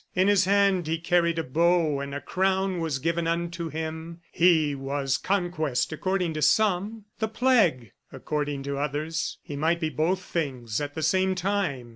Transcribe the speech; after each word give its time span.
In 0.15 0.27
his 0.27 0.45
hand 0.45 0.87
he 0.87 0.97
carried 0.97 1.37
a 1.37 1.43
bow, 1.43 1.99
and 1.99 2.15
a 2.15 2.19
crown 2.21 2.79
was 2.79 2.97
given 2.97 3.27
unto 3.27 3.69
him. 3.69 4.19
He 4.31 4.73
was 4.73 5.19
Conquest, 5.19 5.93
according 5.93 6.33
to 6.33 6.41
some, 6.41 7.05
the 7.19 7.27
Plague 7.27 7.91
according 8.11 8.63
to 8.63 8.79
others. 8.79 9.37
He 9.43 9.55
might 9.55 9.79
be 9.79 9.91
both 9.91 10.23
things 10.23 10.81
at 10.81 10.95
the 10.95 11.03
same 11.03 11.35
time. 11.35 11.89